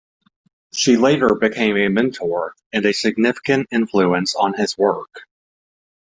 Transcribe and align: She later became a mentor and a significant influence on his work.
She 0.73 0.97
later 0.97 1.35
became 1.35 1.77
a 1.77 1.87
mentor 1.87 2.55
and 2.73 2.83
a 2.87 2.91
significant 2.91 3.67
influence 3.71 4.33
on 4.33 4.55
his 4.55 4.75
work. 4.75 5.27